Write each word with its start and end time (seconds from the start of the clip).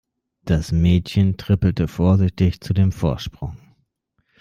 Das 0.45 0.71
Mädchen 0.71 1.37
trippelte 1.37 1.87
vorsichtig 1.87 2.59
zu 2.59 2.73
dem 2.73 2.91
Vorsprung. 2.91 3.55